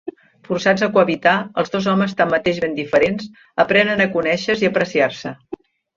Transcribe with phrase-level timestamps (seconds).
[0.47, 3.27] Forçats a cohabitar, els dos homes, tanmateix ben diferents,
[3.65, 5.35] aprenen a conèixer-se i a apreciar-se.